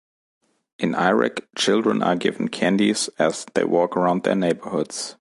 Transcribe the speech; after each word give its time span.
In 0.79 0.95
Iraq, 0.95 1.41
children 1.55 2.01
are 2.01 2.15
given 2.15 2.47
candies 2.47 3.07
as 3.19 3.45
they 3.53 3.63
walk 3.65 3.95
around 3.95 4.23
their 4.23 4.33
neighborhoods. 4.33 5.09